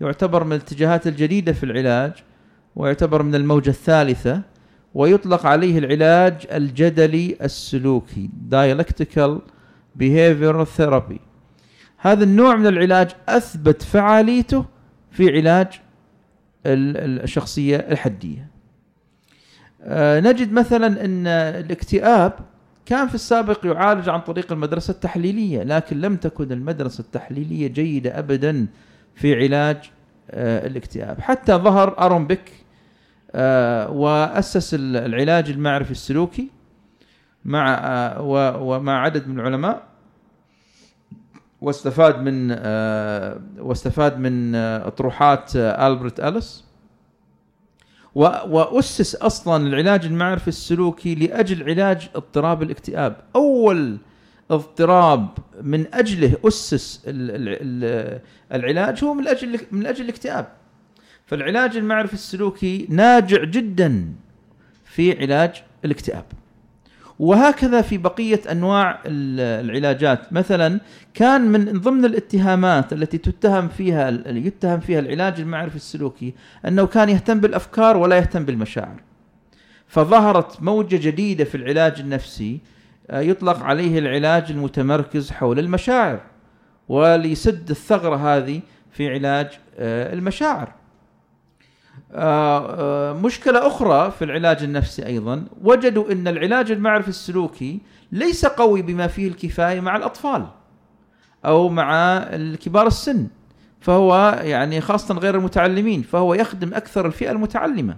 يعتبر 0.00 0.44
من 0.44 0.52
الاتجاهات 0.52 1.06
الجديدة 1.06 1.52
في 1.52 1.64
العلاج 1.64 2.12
ويعتبر 2.76 3.22
من 3.22 3.34
الموجة 3.34 3.70
الثالثة. 3.70 4.42
ويطلق 4.94 5.46
عليه 5.46 5.78
العلاج 5.78 6.46
الجدلي 6.52 7.36
السلوكي 7.42 8.30
dialectical 8.50 9.30
behavioral 9.98 10.66
therapy. 10.78 11.20
هذا 11.98 12.24
النوع 12.24 12.56
من 12.56 12.66
العلاج 12.66 13.10
أثبت 13.28 13.82
فعاليته 13.82 14.64
في 15.10 15.36
علاج 15.36 15.66
الشخصية 16.66 17.76
الحدية. 17.76 18.50
آه، 19.82 20.20
نجد 20.20 20.52
مثلا 20.52 21.04
إن 21.04 21.26
الاكتئاب 21.26 22.32
كان 22.86 23.08
في 23.08 23.14
السابق 23.14 23.66
يعالج 23.66 24.08
عن 24.08 24.20
طريق 24.20 24.52
المدرسة 24.52 24.90
التحليلية 24.90 25.62
لكن 25.62 26.00
لم 26.00 26.16
تكن 26.16 26.52
المدرسة 26.52 27.00
التحليلية 27.02 27.66
جيدة 27.66 28.18
ابدا 28.18 28.66
في 29.14 29.34
علاج 29.34 29.90
آه، 30.30 30.66
الاكتئاب. 30.66 31.20
حتى 31.20 31.52
ظهر 31.52 31.98
أرون 31.98 32.26
بيك 32.26 32.52
وأسس 33.90 34.74
العلاج 34.74 35.50
المعرفي 35.50 35.90
السلوكي 35.90 36.50
مع 37.44 37.74
آه، 37.74 38.22
ومع 38.62 39.02
عدد 39.02 39.28
من 39.28 39.40
العلماء 39.40 39.86
واستفاد 41.60 42.20
من 42.20 42.56
آه، 42.58 43.40
واستفاد 43.58 44.18
من 44.18 44.54
اطروحات 44.54 45.56
ألبرت 45.56 46.20
أليس. 46.20 46.64
وأسس 48.14 49.14
أصلا 49.14 49.66
العلاج 49.66 50.04
المعرفي 50.04 50.48
السلوكي 50.48 51.14
لأجل 51.14 51.70
علاج 51.70 52.08
اضطراب 52.14 52.62
الاكتئاب. 52.62 53.16
أول 53.36 53.98
اضطراب 54.50 55.28
من 55.62 55.94
أجله 55.94 56.36
أسس 56.44 57.02
العلاج 58.52 59.04
هو 59.04 59.14
من 59.14 59.28
أجل 59.28 59.60
من 59.70 59.86
أجل 59.86 60.04
الاكتئاب. 60.04 60.59
فالعلاج 61.30 61.76
المعرفي 61.76 62.14
السلوكي 62.14 62.86
ناجع 62.88 63.44
جدا 63.44 64.12
في 64.84 65.18
علاج 65.18 65.62
الاكتئاب. 65.84 66.24
وهكذا 67.18 67.82
في 67.82 67.98
بقية 67.98 68.40
أنواع 68.50 69.00
العلاجات. 69.06 70.32
مثلا 70.32 70.80
كان 71.14 71.40
من 71.40 71.64
ضمن 71.80 72.04
الاتهامات 72.04 72.92
التي 72.92 73.18
تتهم 73.18 73.68
فيها 73.68 74.10
يتهم 74.26 74.80
فيها 74.80 74.98
العلاج 74.98 75.40
المعرفي 75.40 75.76
السلوكي 75.76 76.34
أنه 76.66 76.86
كان 76.86 77.08
يهتم 77.08 77.40
بالأفكار 77.40 77.96
ولا 77.96 78.16
يهتم 78.16 78.44
بالمشاعر. 78.44 79.00
فظهرت 79.86 80.62
موجة 80.62 80.96
جديدة 80.96 81.44
في 81.44 81.54
العلاج 81.54 82.00
النفسي 82.00 82.60
آه، 83.10 83.20
يطلق 83.20 83.62
عليه 83.62 83.98
العلاج 83.98 84.50
المتمركز 84.50 85.30
حول 85.30 85.58
المشاعر 85.58 86.20
وليسد 86.88 87.70
الثغرة 87.70 88.16
هذه 88.16 88.60
في 88.90 89.08
علاج 89.08 89.48
آه، 89.78 90.12
المشاعر. 90.12 90.79
مشكلة 93.22 93.66
أخرى 93.66 94.10
في 94.10 94.24
العلاج 94.24 94.62
النفسي 94.62 95.06
أيضا 95.06 95.44
وجدوا 95.62 96.12
أن 96.12 96.28
العلاج 96.28 96.70
المعرفي 96.70 97.08
السلوكي 97.08 97.80
ليس 98.12 98.46
قوي 98.46 98.82
بما 98.82 99.06
فيه 99.06 99.28
الكفاية 99.28 99.80
مع 99.80 99.96
الأطفال 99.96 100.46
أو 101.44 101.68
مع 101.68 102.16
الكبار 102.16 102.86
السن 102.86 103.26
فهو 103.80 104.40
يعني 104.42 104.80
خاصة 104.80 105.14
غير 105.14 105.34
المتعلمين 105.34 106.02
فهو 106.02 106.34
يخدم 106.34 106.74
أكثر 106.74 107.06
الفئة 107.06 107.30
المتعلمة. 107.30 107.96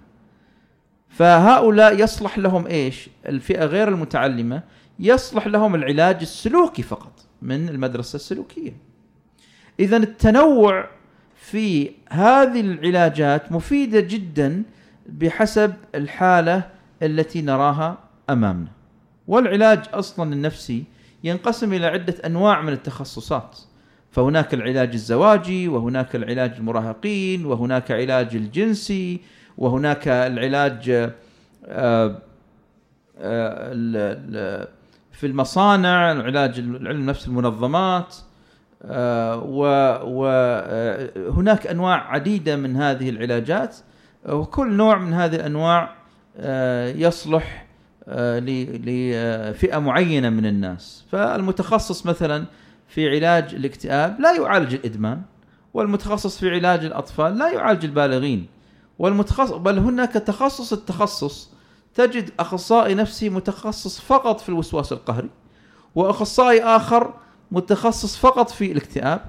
فهؤلاء 1.09 2.00
يصلح 2.00 2.38
لهم 2.38 2.66
إيش؟ 2.66 3.11
الفئة 3.26 3.64
غير 3.64 3.88
المتعلمة 3.88 4.62
يصلح 4.98 5.46
لهم 5.46 5.74
العلاج 5.74 6.18
السلوكي 6.20 6.83
فقط 6.83 7.26
من 7.42 7.68
المدرسة 7.68 8.16
السلوكية. 8.16 8.76
إذا 9.81 9.96
التنوع 9.96 10.88
في 11.42 11.90
هذه 12.09 12.61
العلاجات 12.61 13.52
مفيدة 13.52 14.00
جدا 14.00 14.62
بحسب 15.07 15.74
الحالة 15.94 16.62
التي 17.02 17.42
نراها 17.42 17.98
أمامنا. 18.31 18.68
والعلاج 19.28 19.85
أصلا 19.92 20.33
النفسي 20.33 20.85
ينقسم 21.24 21.72
إلى 21.72 21.87
عدة 21.87 22.14
أنواع 22.26 22.62
من 22.62 22.72
التخصصات. 22.72 23.59
فهناك 24.11 24.55
العلاج 24.55 24.92
الزواجي 24.92 25.68
وهناك 25.68 26.16
العلاج 26.16 26.52
المراهقين 26.59 27.46
وهناك 27.46 27.90
علاج 27.90 28.37
الجنسي 28.37 29.20
وهناك 29.59 30.09
العلاج 30.09 30.90
آه، 31.66 32.18
آه، 33.18 34.68
في 35.12 35.26
المصانع 35.26 36.12
العلاج 36.12 36.59
العلم 36.59 37.07
نفس 37.07 37.26
المنظمات 37.28 38.16
وهناك 40.05 41.66
أنواع 41.66 42.12
عديدة 42.12 42.57
من 42.57 42.77
هذه 42.77 43.11
العلاجات 43.11 43.77
وكل 44.29 44.73
نوع 44.73 44.99
من 44.99 45.12
هذه 45.12 45.35
الأنواع 45.35 45.97
آه، 46.37 46.88
يصلح 46.88 47.66
آه، 48.09 48.38
لفئه 48.38 49.79
معينة 49.79 50.31
من 50.31 50.47
الناس. 50.47 51.05
فالمتخصص 51.12 52.07
مثلا 52.07 52.45
في 52.88 53.09
علاج 53.09 53.55
الاكتئاب 53.55 54.21
لا 54.21 54.37
يعالج 54.37 54.75
الإدمان 54.75 55.23
والمتخصص 55.75 56.38
في 56.38 56.51
علاج 56.51 56.85
الأطفال 56.85 57.38
لا 57.38 57.53
يعالج 57.53 57.85
البالغين. 57.85 58.47
والمتخصص 58.99 59.53
بل 59.53 59.79
هناك 59.79 60.12
تخصص 60.12 60.73
التخصص 60.73 61.51
تجد 61.95 62.31
أخصائي 62.38 62.95
نفسي 62.95 63.31
متخصص 63.31 64.01
فقط 64.01 64.40
في 64.40 64.49
الوسواس 64.49 64.92
القهري 64.92 65.31
وأخصائي 65.95 66.62
آخر 66.62 67.14
متخصص 67.53 68.17
فقط 68.17 68.51
في 68.51 68.73
الاكتئاب 68.73 69.21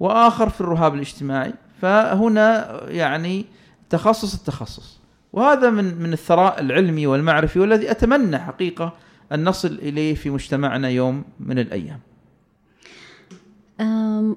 وآخر 0.00 0.48
في 0.48 0.60
الرهاب 0.60 0.94
الاجتماعي. 0.94 1.52
فهنا 1.80 2.80
يعني 2.88 3.46
تخصص 3.90 4.34
التخصص. 4.34 5.00
وهذا 5.32 5.70
من 5.70 5.94
من 6.02 6.12
الثراء 6.12 6.60
العلمي 6.60 7.06
والمعرفي 7.06 7.60
والذي 7.60 7.90
أتمنى 7.90 8.38
حقيقة 8.38 8.92
أن 9.32 9.44
نصل 9.44 9.68
إليه 9.68 10.14
في 10.14 10.30
مجتمعنا 10.30 10.88
يوم 10.88 11.24
من 11.40 11.58
الأيام. 11.58 12.00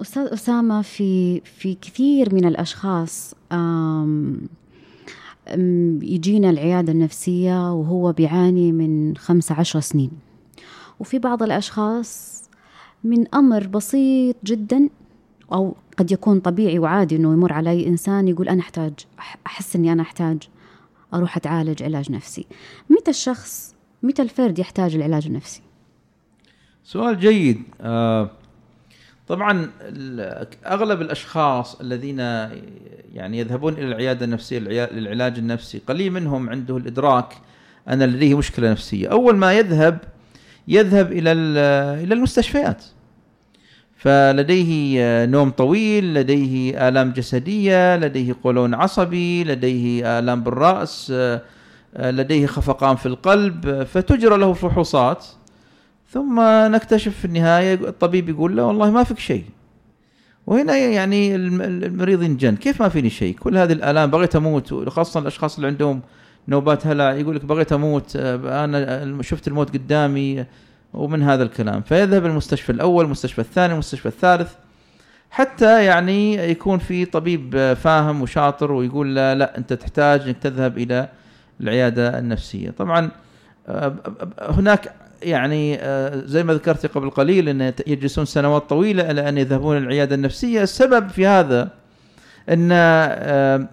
أستاذ 0.01 0.23
أسامة 0.23 0.81
في 0.81 1.41
في 1.41 1.77
كثير 1.81 2.35
من 2.35 2.45
الأشخاص 2.45 3.35
يجينا 6.01 6.49
العيادة 6.49 6.91
النفسية 6.91 7.73
وهو 7.73 8.11
بيعاني 8.11 8.71
من 8.71 9.17
15 9.17 9.79
سنين. 9.79 10.11
وفي 10.99 11.19
بعض 11.19 11.43
الأشخاص 11.43 12.42
من 13.03 13.35
أمر 13.35 13.67
بسيط 13.67 14.35
جدا 14.43 14.89
أو 15.53 15.75
قد 15.97 16.11
يكون 16.11 16.39
طبيعي 16.39 16.79
وعادي 16.79 17.15
إنه 17.15 17.33
يمر 17.33 17.53
علي 17.53 17.87
إنسان 17.87 18.27
يقول 18.27 18.49
أنا 18.49 18.61
أحتاج 18.61 18.93
أحس 19.47 19.75
إني 19.75 19.91
أنا 19.91 20.01
أحتاج 20.01 20.37
أروح 21.13 21.37
أتعالج 21.37 21.83
علاج 21.83 22.11
نفسي. 22.11 22.45
متى 22.89 23.11
الشخص 23.11 23.75
متى 24.03 24.21
الفرد 24.21 24.59
يحتاج 24.59 24.95
العلاج 24.95 25.25
النفسي 25.25 25.61
سؤال 26.83 27.19
جيد. 27.19 27.63
آه 27.81 28.29
طبعا 29.27 29.69
أغلب 30.65 31.01
الأشخاص 31.01 31.81
الذين 31.81 32.19
يعني 32.19 33.39
يذهبون 33.39 33.73
إلى 33.73 33.85
العيادة 33.85 34.25
النفسية 34.25 34.59
للعلاج 34.59 35.37
النفسي 35.37 35.81
قليل 35.87 36.11
منهم 36.11 36.49
عنده 36.49 36.77
الإدراك 36.77 37.37
أن 37.89 38.03
لديه 38.03 38.37
مشكلة 38.37 38.71
نفسية. 38.71 39.07
أول 39.07 39.35
ما 39.35 39.53
يذهب 39.53 39.99
يذهب 40.67 41.11
إلى 41.11 41.31
إلى 42.03 42.13
المستشفيات. 42.13 42.85
فلديه 44.03 45.25
نوم 45.25 45.49
طويل 45.49 46.13
لديه 46.13 46.87
آلام 46.87 47.11
جسدية 47.11 47.95
لديه 47.95 48.35
قولون 48.43 48.73
عصبي 48.73 49.43
لديه 49.43 50.19
آلام 50.19 50.43
بالرأس 50.43 51.13
لديه 51.99 52.45
خفقان 52.45 52.95
في 52.95 53.05
القلب 53.05 53.83
فتجرى 53.83 54.37
له 54.37 54.53
فحوصات. 54.53 55.25
ثم 56.11 56.41
نكتشف 56.75 57.17
في 57.19 57.25
النهاية 57.25 57.73
الطبيب 57.73 58.29
يقول 58.29 58.57
له 58.57 58.65
والله 58.65 58.91
ما 58.91 59.03
فيك 59.03 59.19
شيء. 59.19 59.43
وهنا 60.47 60.77
يعني 60.77 61.35
المريض 61.35 62.23
ينجن. 62.23 62.55
كيف 62.55 62.81
ما 62.81 62.89
فيني 62.89 63.09
شيء؟ 63.09 63.35
كل 63.35 63.57
هذه 63.57 63.73
الآلام 63.73 64.11
بغيت 64.11 64.35
أموت. 64.35 64.89
خاصة 64.89 65.19
الأشخاص 65.19 65.55
اللي 65.55 65.67
عندهم 65.67 66.01
نوبات 66.47 66.87
هلع 66.87 67.13
يقول 67.13 67.35
لك 67.35 67.45
بغيت 67.45 67.73
أموت 67.73 68.15
أنا 68.15 69.21
شفت 69.21 69.47
الموت 69.47 69.73
قدامي 69.73 70.45
ومن 70.93 71.23
هذا 71.23 71.43
الكلام. 71.43 71.81
فيذهب 71.81 72.25
المستشفى 72.25 72.71
الأول 72.71 73.05
المستشفى 73.05 73.39
الثاني 73.39 73.73
المستشفى 73.73 74.05
الثالث 74.05 74.51
حتى 75.31 75.85
يعني 75.85 76.35
يكون 76.35 76.79
في 76.79 77.05
طبيب 77.05 77.73
فاهم 77.73 78.21
وشاطر 78.21 78.71
ويقول 78.71 79.15
لا 79.15 79.35
لا 79.35 79.57
أنت 79.57 79.73
تحتاج 79.73 80.21
أنك 80.21 80.37
تذهب 80.37 80.77
إلى 80.77 81.09
العيادة 81.61 82.19
النفسية. 82.19 82.69
طبعا 82.69 83.09
هناك 84.41 84.93
يعني 85.23 85.79
زي 86.25 86.43
ما 86.43 86.53
ذكرت 86.53 86.85
قبل 86.85 87.09
قليل 87.09 87.49
إن 87.49 87.73
يجلسون 87.87 88.25
سنوات 88.25 88.69
طويلة 88.69 89.11
إلى 89.11 89.29
أن 89.29 89.37
يذهبون 89.37 89.77
العيادة 89.77 90.15
النفسية. 90.15 90.63
السبب 90.63 91.09
في 91.09 91.27
هذا 91.27 91.69
إن 92.49 92.69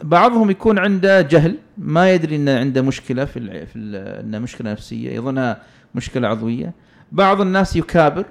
بعضهم 0.02 0.50
يكون 0.50 0.78
عنده 0.78 1.20
جهل 1.20 1.54
ما 1.78 2.12
يدري 2.12 2.36
إن 2.36 2.48
عنده 2.48 2.82
مشكلة 2.82 3.24
في 3.24 3.66
في 3.66 3.78
إن 4.24 4.42
مشكلة 4.42 4.72
نفسية 4.72 5.10
يظنها 5.10 5.56
مشكلة 5.94 6.28
عضوية. 6.28 6.72
بعض 7.12 7.40
الناس 7.40 7.76
يكابر 7.76 8.24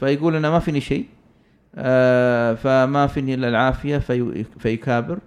فيقول 0.00 0.36
أنا 0.36 0.50
ما 0.50 0.58
فيني 0.58 0.80
شيء 0.80 1.06
آه 1.76 2.54
فما 2.54 3.06
فيني 3.06 3.34
إلا 3.34 3.48
العافية 3.48 3.98
في 3.98 4.44
فيكابر. 4.58 5.18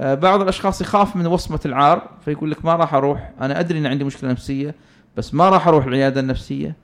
آه 0.00 0.14
بعض 0.14 0.40
الأشخاص 0.42 0.80
يخاف 0.80 1.16
من 1.16 1.26
وصمة 1.26 1.60
العار 1.66 2.10
فيقول 2.24 2.50
لك 2.50 2.64
ما 2.64 2.76
راح 2.76 2.94
أروح 2.94 3.32
أنا 3.40 3.60
أدري 3.60 3.78
إن 3.78 3.86
عندي 3.86 4.04
مشكلة 4.04 4.30
نفسية 4.30 4.74
بس 5.16 5.34
ما 5.34 5.48
راح 5.48 5.68
أروح 5.68 5.86
العيادة 5.86 6.20
النفسية. 6.20 6.76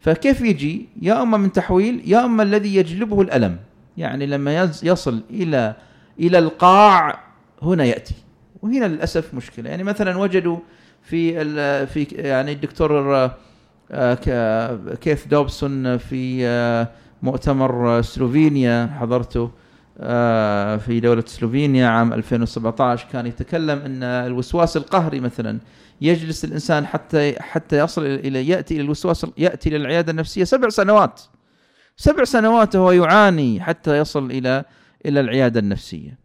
فكيف 0.00 0.40
يجي؟ 0.40 0.88
يا 1.02 1.22
أما 1.22 1.36
من 1.36 1.52
تحويل 1.52 2.02
يا 2.04 2.24
أما 2.24 2.42
الذي 2.42 2.76
يجلبه 2.76 3.20
الألم. 3.20 3.56
يعني 3.96 4.26
لما 4.26 4.72
يصل 4.82 5.22
إلى 5.30 5.74
إلى 6.20 6.38
القاع 6.38 7.20
هنا 7.62 7.84
يأتي. 7.84 8.14
وهنا 8.62 8.84
للأسف 8.84 9.34
مشكلة. 9.34 9.70
يعني 9.70 9.82
مثلا 9.82 10.16
وجدوا 10.16 10.58
في 11.02 11.44
في 11.86 12.02
يعني 12.02 12.52
الدكتور 12.52 13.30
كيث 15.00 15.26
دوبسون 15.26 15.96
في 15.96 16.46
آه، 16.46 16.88
مؤتمر 17.22 18.02
سلوفينيا 18.02 18.96
حضرته 19.00 19.50
آه، 20.00 20.76
في 20.76 21.00
دولة 21.00 21.24
سلوفينيا 21.26 21.88
عام 21.88 22.12
2017 22.12 23.06
كان 23.12 23.26
يتكلم 23.26 23.78
إن 23.78 24.02
الوسواس 24.02 24.76
القهري 24.76 25.20
مثلا 25.20 25.58
يجلس 26.00 26.44
الإنسان 26.44 26.86
حتى 26.86 27.34
حتى 27.40 27.78
يصل 27.78 28.06
إلى 28.06 28.48
يأتي 28.48 28.74
إلى 28.74 28.82
الوسواس 28.82 29.26
يأتي 29.38 29.68
إلى 29.68 29.76
العيادة 29.76 30.10
النفسية 30.10 30.44
سبع 30.44 30.68
سنوات. 30.68 31.20
سبع 31.96 32.24
سنوات 32.24 32.76
وهو 32.76 32.92
يعاني 32.92 33.60
حتى 33.60 33.98
يصل 33.98 34.30
إلى 34.30 34.64
إلى 35.06 35.20
العيادة 35.20 35.60
النفسية. 35.60 36.18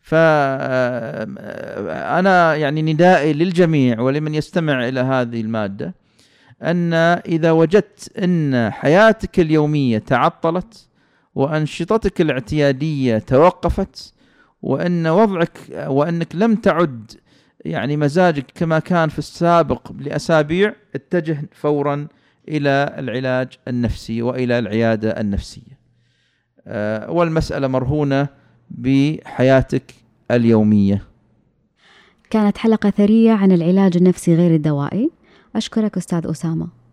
فانا 0.00 1.34
يعني 2.54 2.82
ندائي 2.82 3.32
للجميع 3.32 4.00
ولمن 4.00 4.34
يستمع 4.34 4.88
إلى 4.88 5.00
هذه 5.00 5.40
المادة. 5.40 5.94
أن 6.62 6.94
إذا 7.26 7.50
وجدت 7.50 8.18
أن 8.18 8.70
حياتك 8.70 9.40
اليومية 9.40 9.98
تعطلت 9.98 10.88
وأنشطتك 11.34 12.20
الاعتيادية 12.20 13.18
توقفت 13.18 14.14
وأن 14.62 15.06
وضعك 15.06 15.58
وأنك 15.86 16.34
لم 16.34 16.54
تعد 16.54 17.12
يعني 17.64 17.96
مزاجك 17.96 18.46
كما 18.54 18.78
كان 18.78 19.08
في 19.08 19.18
السابق 19.18 19.92
لأسابيع 19.98 20.74
اتجه 20.94 21.42
فورا 21.52 22.08
إلى 22.48 22.94
العلاج 22.98 23.48
النفسي 23.68 24.22
وإلى 24.22 24.58
العيادة 24.58 25.10
النفسية. 25.20 25.78
آه، 26.66 27.10
والمسألة 27.10 27.68
مرهونة 27.68 28.28
بحياتك 28.70 29.94
اليومية. 30.30 31.02
كانت 32.30 32.58
حلقة 32.58 32.90
ثرية 32.90 33.32
عن 33.32 33.52
العلاج 33.52 33.96
النفسي 33.96 34.34
غير 34.34 34.54
الدوائي. 34.54 35.10
أشكرك 35.56 35.96
أستاذ 35.96 36.26
أسامة. 36.30 36.83